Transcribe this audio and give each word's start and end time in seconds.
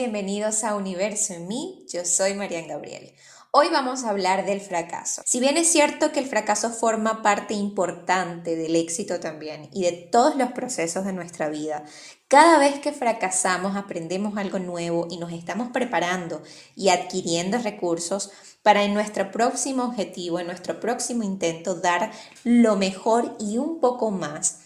Bienvenidos 0.00 0.64
a 0.64 0.76
Universo 0.76 1.34
en 1.34 1.46
mí, 1.46 1.84
yo 1.92 2.06
soy 2.06 2.32
Marian 2.32 2.66
Gabriel. 2.66 3.12
Hoy 3.50 3.66
vamos 3.70 4.02
a 4.02 4.08
hablar 4.08 4.46
del 4.46 4.62
fracaso. 4.62 5.20
Si 5.26 5.40
bien 5.40 5.58
es 5.58 5.70
cierto 5.70 6.10
que 6.10 6.20
el 6.20 6.26
fracaso 6.26 6.70
forma 6.70 7.20
parte 7.20 7.52
importante 7.52 8.56
del 8.56 8.76
éxito 8.76 9.20
también 9.20 9.68
y 9.74 9.82
de 9.82 9.92
todos 9.92 10.36
los 10.36 10.52
procesos 10.52 11.04
de 11.04 11.12
nuestra 11.12 11.50
vida, 11.50 11.84
cada 12.28 12.58
vez 12.58 12.80
que 12.80 12.92
fracasamos 12.92 13.76
aprendemos 13.76 14.38
algo 14.38 14.58
nuevo 14.58 15.06
y 15.10 15.18
nos 15.18 15.34
estamos 15.34 15.68
preparando 15.68 16.42
y 16.74 16.88
adquiriendo 16.88 17.58
recursos 17.58 18.30
para 18.62 18.84
en 18.84 18.94
nuestro 18.94 19.30
próximo 19.30 19.84
objetivo, 19.84 20.40
en 20.40 20.46
nuestro 20.46 20.80
próximo 20.80 21.24
intento, 21.24 21.74
dar 21.74 22.10
lo 22.42 22.74
mejor 22.76 23.36
y 23.38 23.58
un 23.58 23.80
poco 23.80 24.10
más. 24.10 24.60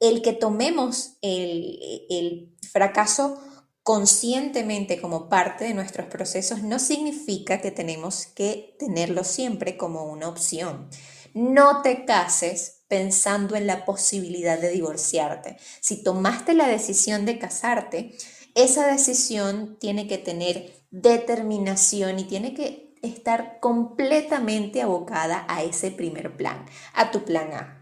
El 0.00 0.22
que 0.22 0.32
tomemos 0.32 1.18
el, 1.20 1.78
el 2.08 2.56
fracaso 2.72 3.42
conscientemente 3.82 5.00
como 5.00 5.28
parte 5.28 5.64
de 5.64 5.74
nuestros 5.74 6.06
procesos 6.06 6.62
no 6.62 6.78
significa 6.78 7.60
que 7.60 7.70
tenemos 7.70 8.26
que 8.26 8.76
tenerlo 8.78 9.24
siempre 9.24 9.76
como 9.76 10.04
una 10.04 10.28
opción. 10.28 10.88
No 11.32 11.82
te 11.82 12.04
cases 12.04 12.82
pensando 12.88 13.56
en 13.56 13.66
la 13.66 13.84
posibilidad 13.84 14.58
de 14.58 14.70
divorciarte. 14.70 15.56
Si 15.80 16.02
tomaste 16.02 16.54
la 16.54 16.66
decisión 16.66 17.24
de 17.24 17.38
casarte, 17.38 18.16
esa 18.54 18.86
decisión 18.86 19.78
tiene 19.78 20.08
que 20.08 20.18
tener 20.18 20.74
determinación 20.90 22.18
y 22.18 22.24
tiene 22.24 22.52
que 22.52 22.96
estar 23.02 23.60
completamente 23.60 24.82
abocada 24.82 25.46
a 25.48 25.62
ese 25.62 25.90
primer 25.90 26.36
plan, 26.36 26.66
a 26.94 27.10
tu 27.10 27.24
plan 27.24 27.52
A. 27.52 27.79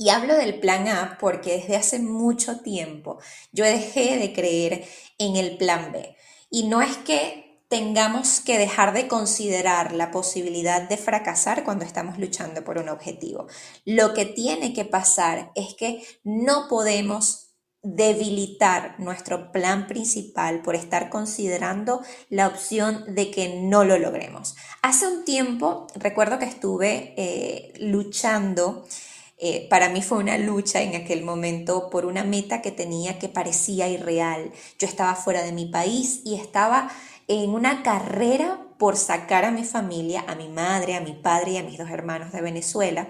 Y 0.00 0.08
hablo 0.08 0.34
del 0.34 0.58
plan 0.58 0.88
A 0.88 1.18
porque 1.20 1.58
desde 1.58 1.76
hace 1.76 1.98
mucho 1.98 2.60
tiempo 2.60 3.18
yo 3.52 3.66
dejé 3.66 4.16
de 4.16 4.32
creer 4.32 4.88
en 5.18 5.36
el 5.36 5.58
plan 5.58 5.92
B. 5.92 6.16
Y 6.48 6.68
no 6.68 6.80
es 6.80 6.96
que 6.96 7.60
tengamos 7.68 8.40
que 8.40 8.56
dejar 8.56 8.94
de 8.94 9.08
considerar 9.08 9.92
la 9.92 10.10
posibilidad 10.10 10.88
de 10.88 10.96
fracasar 10.96 11.64
cuando 11.64 11.84
estamos 11.84 12.18
luchando 12.18 12.64
por 12.64 12.78
un 12.78 12.88
objetivo. 12.88 13.46
Lo 13.84 14.14
que 14.14 14.24
tiene 14.24 14.72
que 14.72 14.86
pasar 14.86 15.52
es 15.54 15.74
que 15.74 16.02
no 16.24 16.66
podemos 16.70 17.50
debilitar 17.82 18.98
nuestro 19.00 19.52
plan 19.52 19.86
principal 19.86 20.62
por 20.62 20.76
estar 20.76 21.10
considerando 21.10 22.00
la 22.30 22.46
opción 22.46 23.04
de 23.14 23.30
que 23.30 23.60
no 23.60 23.84
lo 23.84 23.98
logremos. 23.98 24.56
Hace 24.80 25.06
un 25.06 25.26
tiempo 25.26 25.88
recuerdo 25.94 26.38
que 26.38 26.46
estuve 26.46 27.12
eh, 27.18 27.74
luchando 27.80 28.86
eh, 29.42 29.66
para 29.70 29.88
mí 29.88 30.02
fue 30.02 30.18
una 30.18 30.36
lucha 30.36 30.82
en 30.82 30.94
aquel 30.94 31.24
momento 31.24 31.88
por 31.88 32.04
una 32.04 32.24
meta 32.24 32.60
que 32.60 32.70
tenía 32.70 33.18
que 33.18 33.30
parecía 33.30 33.88
irreal. 33.88 34.52
Yo 34.78 34.86
estaba 34.86 35.14
fuera 35.14 35.42
de 35.42 35.52
mi 35.52 35.64
país 35.64 36.20
y 36.26 36.34
estaba 36.34 36.90
en 37.26 37.50
una 37.50 37.82
carrera 37.82 38.66
por 38.78 38.96
sacar 38.96 39.46
a 39.46 39.50
mi 39.50 39.64
familia, 39.64 40.24
a 40.28 40.34
mi 40.34 40.48
madre, 40.48 40.94
a 40.94 41.00
mi 41.00 41.14
padre 41.14 41.52
y 41.52 41.56
a 41.56 41.62
mis 41.62 41.78
dos 41.78 41.88
hermanos 41.88 42.32
de 42.32 42.42
Venezuela. 42.42 43.08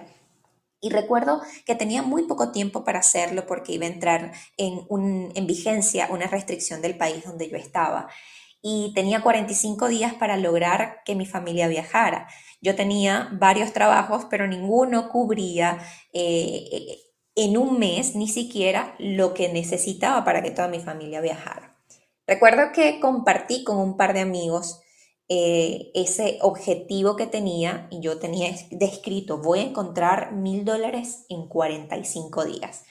Y 0.81 0.91
recuerdo 0.91 1.42
que 1.67 1.75
tenía 1.75 2.03
muy 2.03 2.28
poco 2.28 2.53
tiempo 2.53 2.84
para 2.84 3.01
hacerlo 3.01 3.45
porque 3.47 3.73
iba 3.73 3.86
a 3.86 3.89
entrar 3.89 4.33
en, 4.56 4.86
en 5.34 5.47
vigencia 5.48 6.08
una 6.12 6.28
restricción 6.28 6.81
del 6.81 6.97
país 6.97 7.25
donde 7.25 7.51
yo 7.51 7.56
estaba 7.56 8.08
y 8.62 8.92
tenía 8.94 9.22
45 9.22 9.89
días 9.89 10.14
para 10.14 10.36
lograr 10.36 11.03
que 11.05 11.14
mi 11.14 11.27
familia 11.27 11.69
viajara. 11.69 12.28
Yo 12.61 12.77
tenía 12.77 13.29
varios 13.33 13.73
trabajos, 13.73 14.27
pero 14.30 14.46
ninguno 14.46 15.08
cubría 15.08 15.79
eh, 16.12 16.98
en 17.34 17.57
un 17.57 17.79
mes 17.79 18.14
ni 18.14 18.29
siquiera 18.29 18.95
lo 18.98 19.33
que 19.34 19.48
necesitaba 19.48 20.24
para 20.24 20.42
que 20.42 20.51
toda 20.51 20.68
mi 20.68 20.80
familia 20.80 21.20
viajara. 21.20 21.77
Recuerdo 22.27 22.73
que 22.73 23.01
compartí 23.01 23.64
con 23.64 23.79
un 23.79 23.96
par 23.96 24.12
de 24.12 24.20
amigos 24.20 24.80
eh, 25.29 25.90
ese 25.95 26.39
objetivo 26.42 27.17
que 27.17 27.27
tenía 27.27 27.86
y 27.90 28.01
yo 28.01 28.18
tenía 28.18 28.52
descrito, 28.70 29.39
voy 29.39 29.61
a 29.61 29.64
encontrar 29.64 30.33
mil 30.33 30.64
dólares 30.64 31.24
en 31.29 31.48
45 31.48 32.45
días. 32.45 32.84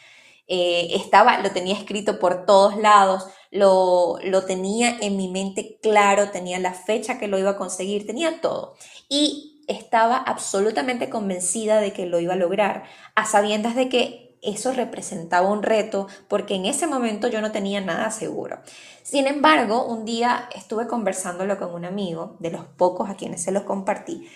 Eh, 0.49 0.95
estaba, 0.95 1.37
lo 1.39 1.51
tenía 1.51 1.75
escrito 1.75 2.19
por 2.19 2.45
todos 2.45 2.75
lados, 2.75 3.27
lo, 3.51 4.17
lo 4.23 4.45
tenía 4.45 4.97
en 4.99 5.15
mi 5.15 5.27
mente 5.29 5.79
claro, 5.81 6.31
tenía 6.31 6.57
la 6.59 6.73
fecha 6.73 7.19
que 7.19 7.27
lo 7.27 7.37
iba 7.37 7.51
a 7.51 7.57
conseguir, 7.57 8.07
tenía 8.07 8.41
todo. 8.41 8.75
Y 9.07 9.63
estaba 9.67 10.17
absolutamente 10.17 11.09
convencida 11.09 11.79
de 11.79 11.93
que 11.93 12.07
lo 12.07 12.19
iba 12.19 12.33
a 12.33 12.37
lograr, 12.37 12.83
a 13.13 13.25
sabiendas 13.25 13.75
de 13.75 13.89
que 13.89 14.37
eso 14.41 14.71
representaba 14.71 15.49
un 15.49 15.63
reto 15.63 16.07
porque 16.27 16.55
en 16.55 16.65
ese 16.65 16.87
momento 16.87 17.27
yo 17.27 17.41
no 17.41 17.51
tenía 17.51 17.79
nada 17.79 18.09
seguro. 18.09 18.59
Sin 19.03 19.27
embargo, 19.27 19.85
un 19.85 20.05
día 20.05 20.49
estuve 20.55 20.87
conversándolo 20.87 21.59
con 21.59 21.73
un 21.73 21.85
amigo, 21.85 22.37
de 22.39 22.51
los 22.51 22.65
pocos 22.65 23.09
a 23.09 23.15
quienes 23.15 23.43
se 23.43 23.51
los 23.51 23.63
compartí, 23.63 24.27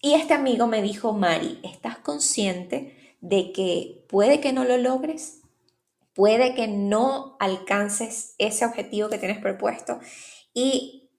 y 0.00 0.14
este 0.14 0.34
amigo 0.34 0.66
me 0.66 0.82
dijo, 0.82 1.12
Mari, 1.12 1.60
¿estás 1.62 1.98
consciente 1.98 3.16
de 3.20 3.52
que 3.52 4.04
puede 4.08 4.40
que 4.40 4.52
no 4.52 4.64
lo 4.64 4.76
logres? 4.76 5.41
Puede 6.14 6.54
que 6.54 6.68
no 6.68 7.36
alcances 7.40 8.34
ese 8.38 8.64
objetivo 8.64 9.08
que 9.08 9.18
tienes 9.18 9.38
propuesto. 9.38 9.98
Y 10.54 11.10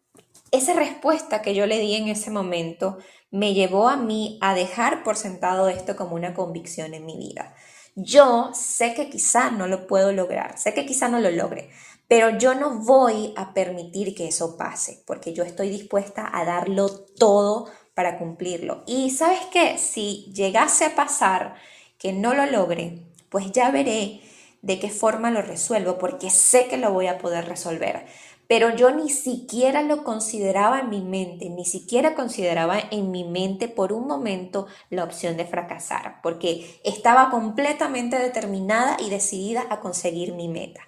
esa 0.52 0.74
respuesta 0.74 1.42
que 1.42 1.56
yo 1.56 1.66
le 1.66 1.80
di 1.80 1.96
en 1.96 2.08
ese 2.08 2.30
momento 2.30 2.98
me 3.31 3.56
llevó 3.56 3.90
a 3.90 3.98
mí 3.98 4.38
a 4.42 4.54
dejar 4.54 5.04
por 5.04 5.16
sentado 5.16 5.68
esto 5.68 5.96
como 5.96 6.16
una 6.16 6.36
convicción 6.36 6.94
en 6.94 7.06
mi 7.06 7.18
vida. 7.18 7.56
Yo 7.96 8.52
sé 8.54 8.94
que 8.94 9.09
quizá 9.09 9.50
no 9.50 9.68
lo 9.68 9.88
puedo 9.88 10.12
lograr, 10.12 10.58
sé 10.58 10.74
que 10.74 10.86
quizá 10.86 11.10
no 11.10 11.20
lo 11.20 11.31
logre, 11.31 11.70
pero 12.08 12.38
yo 12.38 12.54
no 12.54 12.80
voy 12.80 13.34
a 13.36 13.54
permitir 13.54 14.14
que 14.14 14.28
eso 14.28 14.58
pase, 14.58 15.04
porque 15.08 15.34
yo 15.34 15.44
estoy 15.44 15.70
dispuesta 15.70 16.30
a 16.31 16.46
darlo 16.46 16.90
todo 16.90 17.68
para 17.96 18.20
cumplirlo. 18.20 18.84
Y 18.86 19.10
sabes 19.12 19.42
qué, 19.52 19.78
si 19.78 20.31
llegase 20.34 20.86
a 20.86 20.96
pasar 20.96 21.56
que 21.98 22.14
no 22.14 22.34
lo 22.34 22.46
logre, 22.46 23.00
pues 23.30 23.52
ya 23.52 23.72
veré 23.72 24.22
de 24.63 24.79
qué 24.79 24.90
forma 24.90 25.29
lo 25.29 25.41
resuelvo, 25.41 26.00
porque 26.00 26.31
sé 26.31 26.68
que 26.68 26.78
lo 26.78 26.91
voy 26.91 27.07
a 27.07 27.19
poder 27.19 27.47
resolver. 27.47 28.06
Pero 28.47 28.75
yo 28.75 28.91
ni 28.91 29.09
siquiera 29.09 29.84
lo 29.84 30.03
consideraba 30.03 30.79
en 30.79 30.90
mi 30.90 31.01
mente, 31.01 31.50
ni 31.50 31.66
siquiera 31.66 32.16
consideraba 32.16 32.78
en 32.91 33.12
mi 33.12 33.25
mente 33.25 33.68
por 33.68 33.91
un 33.91 34.07
momento 34.07 34.68
la 34.90 35.03
opción 35.03 35.38
de 35.38 35.46
fracasar, 35.46 36.22
porque 36.24 36.79
estaba 36.84 37.29
completamente 37.29 38.18
determinada 38.18 38.97
y 39.00 39.09
decidida 39.09 39.66
a 39.69 39.79
conseguir 39.79 40.34
mi 40.34 40.47
meta. 40.47 40.81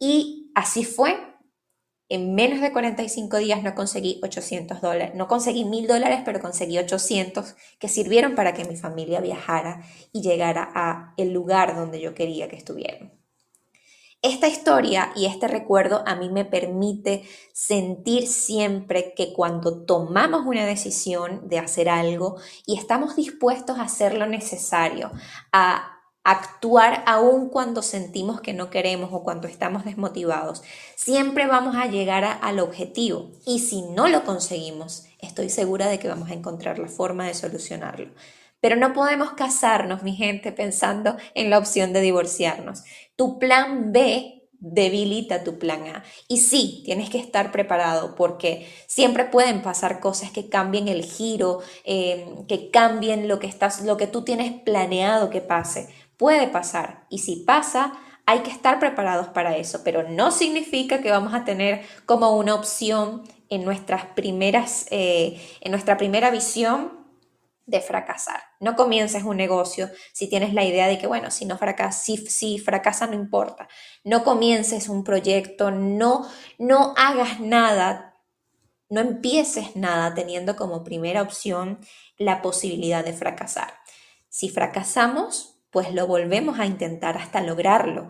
Y 0.00 0.50
así 0.54 0.84
fue, 0.84 1.16
en 2.14 2.34
menos 2.34 2.60
de 2.60 2.72
45 2.72 3.38
días 3.38 3.62
no 3.62 3.74
conseguí 3.74 4.20
800 4.22 4.80
dólares, 4.80 5.14
no 5.14 5.26
conseguí 5.26 5.64
mil 5.64 5.86
dólares, 5.86 6.20
pero 6.24 6.40
conseguí 6.40 6.78
800 6.78 7.56
que 7.78 7.88
sirvieron 7.88 8.34
para 8.34 8.54
que 8.54 8.64
mi 8.64 8.76
familia 8.76 9.20
viajara 9.20 9.82
y 10.12 10.22
llegara 10.22 10.70
a 10.74 11.14
el 11.16 11.32
lugar 11.32 11.74
donde 11.74 12.00
yo 12.00 12.14
quería 12.14 12.48
que 12.48 12.56
estuvieran. 12.56 13.12
Esta 14.22 14.48
historia 14.48 15.12
y 15.14 15.26
este 15.26 15.48
recuerdo 15.48 16.02
a 16.06 16.14
mí 16.14 16.30
me 16.30 16.46
permite 16.46 17.24
sentir 17.52 18.26
siempre 18.26 19.12
que 19.14 19.34
cuando 19.34 19.84
tomamos 19.84 20.46
una 20.46 20.64
decisión 20.64 21.46
de 21.46 21.58
hacer 21.58 21.90
algo 21.90 22.36
y 22.64 22.78
estamos 22.78 23.16
dispuestos 23.16 23.78
a 23.78 23.82
hacer 23.82 24.16
lo 24.16 24.24
necesario, 24.24 25.10
a 25.52 25.93
actuar 26.24 27.04
aún 27.06 27.50
cuando 27.50 27.82
sentimos 27.82 28.40
que 28.40 28.54
no 28.54 28.70
queremos 28.70 29.10
o 29.12 29.22
cuando 29.22 29.46
estamos 29.46 29.84
desmotivados. 29.84 30.62
Siempre 30.96 31.46
vamos 31.46 31.76
a 31.76 31.86
llegar 31.86 32.38
al 32.40 32.58
objetivo 32.58 33.30
y 33.46 33.60
si 33.60 33.82
no 33.82 34.08
lo 34.08 34.24
conseguimos, 34.24 35.06
estoy 35.20 35.50
segura 35.50 35.86
de 35.86 35.98
que 35.98 36.08
vamos 36.08 36.30
a 36.30 36.34
encontrar 36.34 36.78
la 36.78 36.88
forma 36.88 37.26
de 37.26 37.34
solucionarlo. 37.34 38.10
Pero 38.60 38.76
no 38.76 38.94
podemos 38.94 39.32
casarnos, 39.32 40.02
mi 40.02 40.16
gente, 40.16 40.50
pensando 40.50 41.18
en 41.34 41.50
la 41.50 41.58
opción 41.58 41.92
de 41.92 42.00
divorciarnos. 42.00 42.82
Tu 43.14 43.38
plan 43.38 43.92
B 43.92 44.44
debilita 44.58 45.44
tu 45.44 45.58
plan 45.58 45.86
A. 45.88 46.04
Y 46.28 46.38
sí, 46.38 46.80
tienes 46.86 47.10
que 47.10 47.18
estar 47.18 47.52
preparado 47.52 48.14
porque 48.14 48.66
siempre 48.86 49.26
pueden 49.26 49.60
pasar 49.60 50.00
cosas 50.00 50.30
que 50.30 50.48
cambien 50.48 50.88
el 50.88 51.04
giro, 51.04 51.60
eh, 51.84 52.24
que 52.48 52.70
cambien 52.70 53.28
lo 53.28 53.38
que, 53.38 53.46
estás, 53.46 53.82
lo 53.82 53.98
que 53.98 54.06
tú 54.06 54.24
tienes 54.24 54.62
planeado 54.62 55.28
que 55.28 55.42
pase 55.42 55.90
Puede 56.16 56.48
pasar 56.48 57.06
y 57.10 57.18
si 57.18 57.36
pasa, 57.36 57.92
hay 58.26 58.40
que 58.40 58.50
estar 58.50 58.78
preparados 58.78 59.28
para 59.28 59.56
eso, 59.56 59.82
pero 59.84 60.08
no 60.08 60.30
significa 60.30 61.00
que 61.00 61.10
vamos 61.10 61.34
a 61.34 61.44
tener 61.44 61.82
como 62.06 62.36
una 62.36 62.54
opción 62.54 63.22
en 63.50 63.64
nuestras 63.64 64.06
primeras, 64.06 64.86
eh, 64.90 65.40
en 65.60 65.70
nuestra 65.70 65.96
primera 65.96 66.30
visión 66.30 67.04
de 67.66 67.80
fracasar. 67.80 68.40
No 68.60 68.76
comiences 68.76 69.24
un 69.24 69.36
negocio 69.36 69.90
si 70.12 70.28
tienes 70.28 70.54
la 70.54 70.64
idea 70.64 70.86
de 70.86 70.98
que, 70.98 71.06
bueno, 71.06 71.30
si 71.30 71.44
no 71.44 71.58
fracasa, 71.58 71.98
si, 71.98 72.16
si 72.16 72.58
fracasa 72.58 73.06
no 73.06 73.14
importa. 73.14 73.68
No 74.04 74.24
comiences 74.24 74.88
un 74.88 75.04
proyecto, 75.04 75.70
no, 75.70 76.28
no 76.58 76.94
hagas 76.96 77.40
nada, 77.40 78.16
no 78.88 79.00
empieces 79.00 79.76
nada 79.76 80.14
teniendo 80.14 80.56
como 80.56 80.84
primera 80.84 81.22
opción 81.22 81.78
la 82.18 82.42
posibilidad 82.42 83.04
de 83.04 83.12
fracasar. 83.12 83.74
Si 84.28 84.50
fracasamos, 84.50 85.53
pues 85.74 85.92
lo 85.92 86.06
volvemos 86.06 86.58
a 86.58 86.66
intentar 86.66 87.18
hasta 87.18 87.42
lograrlo. 87.42 88.08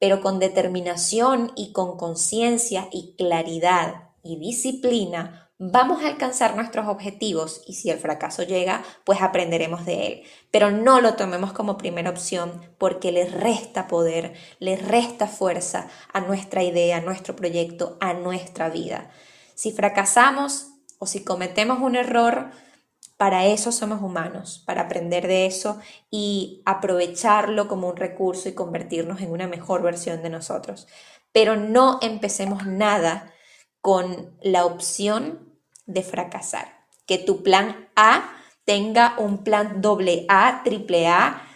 pero 0.00 0.20
con 0.20 0.40
determinación 0.40 1.52
y 1.54 1.72
con 1.72 1.96
conciencia 1.96 2.88
y 2.90 3.14
claridad 3.16 4.10
y 4.24 4.36
disciplina 4.36 5.42
vamos 5.58 6.02
a 6.02 6.08
alcanzar 6.08 6.56
nuestros 6.56 6.88
objetivos 6.88 7.62
y 7.68 7.74
si 7.74 7.88
el 7.88 7.98
fracaso 7.98 8.42
llega, 8.42 8.82
pues 9.04 9.22
aprenderemos 9.22 9.86
de 9.86 10.06
él. 10.06 10.22
Pero 10.50 10.72
no 10.72 11.00
lo 11.00 11.14
tomemos 11.14 11.52
como 11.52 11.78
primera 11.78 12.10
opción 12.10 12.60
porque 12.78 13.12
le 13.12 13.26
resta 13.26 13.86
poder, 13.86 14.34
le 14.58 14.74
resta 14.74 15.28
fuerza 15.28 15.86
a 16.12 16.20
nuestra 16.20 16.64
idea, 16.64 16.96
a 16.96 17.00
nuestro 17.00 17.36
proyecto, 17.36 17.96
a 18.00 18.12
nuestra 18.12 18.70
vida. 18.70 19.08
Si 19.54 19.70
fracasamos 19.70 20.66
o 20.98 21.06
si 21.06 21.22
cometemos 21.22 21.78
un 21.78 21.94
error, 21.94 22.50
para 23.22 23.46
eso 23.46 23.70
somos 23.70 24.02
humanos, 24.02 24.64
para 24.66 24.82
aprender 24.82 25.28
de 25.28 25.46
eso 25.46 25.78
y 26.10 26.60
aprovecharlo 26.64 27.68
como 27.68 27.88
un 27.88 27.94
recurso 27.94 28.48
y 28.48 28.54
convertirnos 28.54 29.20
en 29.20 29.30
una 29.30 29.46
mejor 29.46 29.80
versión 29.80 30.24
de 30.24 30.28
nosotros. 30.28 30.88
Pero 31.30 31.54
no 31.54 32.00
empecemos 32.02 32.66
nada 32.66 33.32
con 33.80 34.36
la 34.42 34.66
opción 34.66 35.54
de 35.86 36.02
fracasar. 36.02 36.84
Que 37.06 37.16
tu 37.16 37.44
plan 37.44 37.88
A 37.94 38.28
tenga 38.64 39.14
un 39.18 39.44
plan 39.44 39.80
doble 39.80 40.26
A, 40.28 40.62
triple 40.64 41.06
A, 41.06 41.48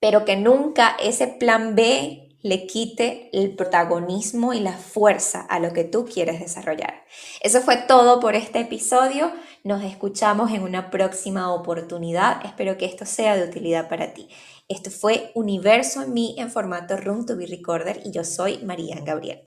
pero 0.00 0.26
que 0.26 0.36
nunca 0.36 0.98
ese 1.02 1.28
plan 1.28 1.74
B 1.74 2.23
le 2.44 2.66
quite 2.66 3.30
el 3.32 3.56
protagonismo 3.56 4.52
y 4.52 4.60
la 4.60 4.74
fuerza 4.74 5.40
a 5.40 5.58
lo 5.58 5.72
que 5.72 5.82
tú 5.82 6.04
quieres 6.04 6.40
desarrollar. 6.40 7.02
Eso 7.40 7.62
fue 7.62 7.78
todo 7.78 8.20
por 8.20 8.34
este 8.34 8.60
episodio. 8.60 9.32
Nos 9.64 9.82
escuchamos 9.82 10.52
en 10.52 10.62
una 10.62 10.90
próxima 10.90 11.54
oportunidad. 11.54 12.44
Espero 12.44 12.76
que 12.76 12.84
esto 12.84 13.06
sea 13.06 13.34
de 13.34 13.48
utilidad 13.48 13.88
para 13.88 14.12
ti. 14.12 14.28
Esto 14.68 14.90
fue 14.90 15.32
Universo 15.34 16.02
en 16.02 16.12
mí 16.12 16.34
en 16.36 16.50
formato 16.50 16.98
Room 16.98 17.24
to 17.24 17.34
Be 17.34 17.46
Recorder 17.46 18.02
y 18.04 18.10
yo 18.10 18.24
soy 18.24 18.58
María 18.58 19.00
Gabriel. 19.00 19.42